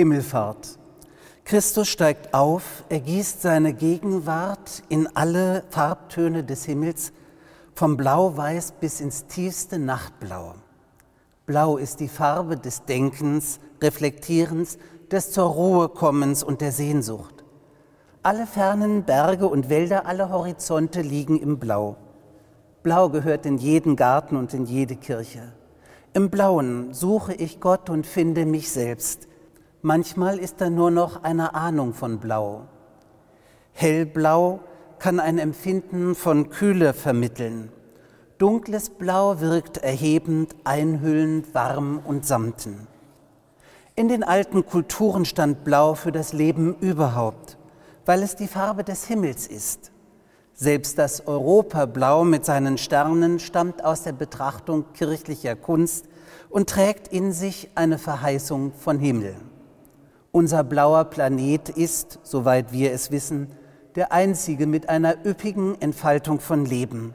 [0.00, 0.78] Himmelfahrt.
[1.44, 7.12] Christus steigt auf, er gießt seine Gegenwart in alle Farbtöne des Himmels,
[7.74, 10.54] vom Blau-Weiß bis ins tiefste Nachtblau.
[11.44, 14.78] Blau ist die Farbe des Denkens, Reflektierens,
[15.10, 17.44] des zur Ruhe kommens und der Sehnsucht.
[18.22, 21.96] Alle fernen Berge und Wälder, alle Horizonte liegen im Blau.
[22.82, 25.52] Blau gehört in jeden Garten und in jede Kirche.
[26.14, 29.28] Im Blauen suche ich Gott und finde mich selbst.
[29.82, 32.66] Manchmal ist da nur noch eine Ahnung von Blau.
[33.72, 34.60] Hellblau
[34.98, 37.72] kann ein Empfinden von Kühle vermitteln.
[38.38, 42.86] Dunkles Blau wirkt erhebend, einhüllend, warm und samten.
[43.96, 47.58] In den alten Kulturen stand Blau für das Leben überhaupt
[48.10, 49.92] weil es die Farbe des Himmels ist.
[50.52, 56.06] Selbst das Europablau mit seinen Sternen stammt aus der Betrachtung kirchlicher Kunst
[56.48, 59.36] und trägt in sich eine Verheißung von Himmel.
[60.32, 63.48] Unser blauer Planet ist, soweit wir es wissen,
[63.96, 67.14] der einzige mit einer üppigen Entfaltung von Leben.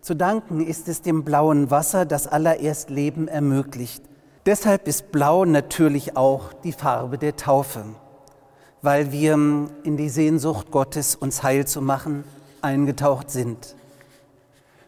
[0.00, 4.02] Zu danken ist es dem blauen Wasser, das allererst Leben ermöglicht.
[4.46, 7.84] Deshalb ist Blau natürlich auch die Farbe der Taufe
[8.82, 12.24] weil wir in die Sehnsucht Gottes, uns heil zu machen,
[12.62, 13.76] eingetaucht sind.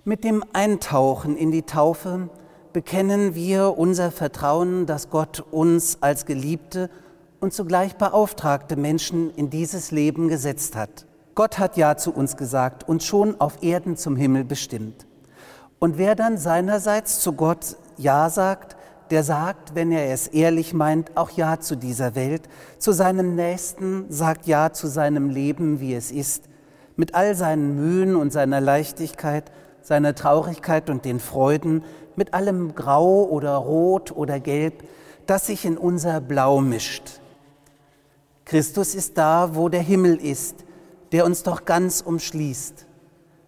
[0.04, 2.28] Mit dem Eintauchen in die Taufe
[2.72, 6.90] bekennen wir unser Vertrauen, dass Gott uns als geliebte
[7.42, 11.06] und zugleich beauftragte Menschen in dieses Leben gesetzt hat.
[11.34, 15.06] Gott hat Ja zu uns gesagt und schon auf Erden zum Himmel bestimmt.
[15.80, 18.76] Und wer dann seinerseits zu Gott Ja sagt,
[19.10, 22.42] der sagt, wenn er es ehrlich meint, auch Ja zu dieser Welt,
[22.78, 26.44] zu seinem Nächsten, sagt Ja zu seinem Leben, wie es ist,
[26.94, 31.82] mit all seinen Mühen und seiner Leichtigkeit, seiner Traurigkeit und den Freuden,
[32.14, 34.84] mit allem Grau oder Rot oder Gelb,
[35.26, 37.21] das sich in unser Blau mischt.
[38.52, 40.66] Christus ist da, wo der Himmel ist,
[41.10, 42.86] der uns doch ganz umschließt.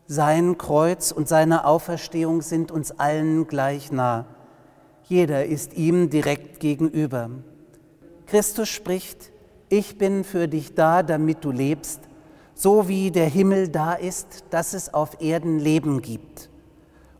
[0.07, 4.25] Sein Kreuz und seine Auferstehung sind uns allen gleich nah.
[5.03, 7.29] Jeder ist ihm direkt gegenüber.
[8.25, 9.31] Christus spricht,
[9.69, 12.01] ich bin für dich da, damit du lebst,
[12.55, 16.49] so wie der Himmel da ist, dass es auf Erden Leben gibt.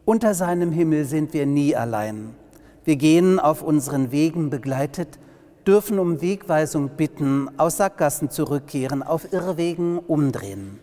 [0.07, 2.35] Unter seinem Himmel sind wir nie allein.
[2.83, 5.19] Wir gehen auf unseren Wegen begleitet,
[5.67, 10.79] dürfen um Wegweisung bitten, aus Sackgassen zurückkehren, auf Irrwegen umdrehen.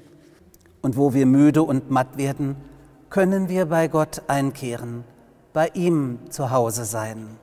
[0.82, 2.56] Und wo wir müde und matt werden,
[3.10, 5.04] können wir bei Gott einkehren
[5.54, 7.38] bei ihm zu Hause sein.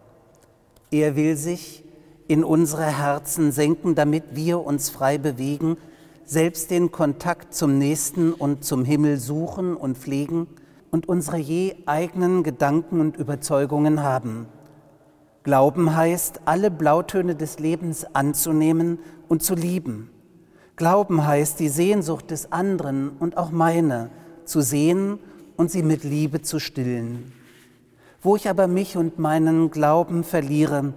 [0.91, 1.84] Er will sich
[2.27, 5.77] in unsere Herzen senken, damit wir uns frei bewegen,
[6.25, 10.47] selbst den Kontakt zum Nächsten und zum Himmel suchen und pflegen
[10.91, 14.47] und unsere je eigenen Gedanken und Überzeugungen haben.
[15.44, 20.10] Glauben heißt, alle Blautöne des Lebens anzunehmen und zu lieben.
[20.76, 24.10] Glauben heißt, die Sehnsucht des anderen und auch meine
[24.45, 25.18] zu sehen
[25.57, 27.33] und sie mit Liebe zu stillen.
[28.21, 30.92] Wo ich aber mich und meinen Glauben verliere,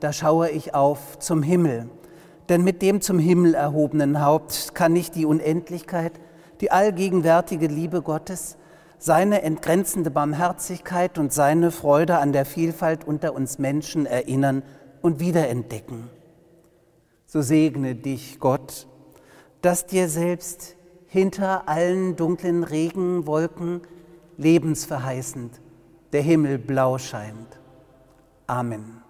[0.00, 1.88] da schaue ich auf zum Himmel.
[2.48, 6.12] Denn mit dem zum Himmel erhobenen Haupt kann ich die Unendlichkeit,
[6.60, 8.56] die allgegenwärtige Liebe Gottes,
[9.02, 14.62] seine entgrenzende Barmherzigkeit und seine Freude an der Vielfalt unter uns Menschen erinnern
[15.00, 16.08] und wiederentdecken.
[17.26, 18.86] So segne dich, Gott,
[19.60, 20.76] dass dir selbst
[21.08, 23.80] hinter allen dunklen Regenwolken
[24.36, 25.60] lebensverheißend
[26.12, 27.58] der Himmel blau scheint.
[28.46, 29.02] Amen.